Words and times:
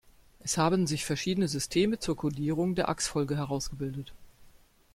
Es 0.39 0.57
haben 0.57 0.87
sich 0.87 1.05
verschiedene 1.05 1.47
Systeme 1.47 1.99
zur 1.99 2.17
Codierung 2.17 2.73
der 2.73 2.89
Achsfolge 2.89 3.37
herausgebildet. 3.37 4.15